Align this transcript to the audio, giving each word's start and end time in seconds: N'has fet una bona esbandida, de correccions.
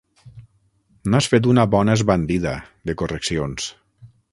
N'has 1.15 1.27
fet 1.33 1.49
una 1.51 1.67
bona 1.75 1.97
esbandida, 1.99 2.55
de 2.91 2.99
correccions. 3.03 3.71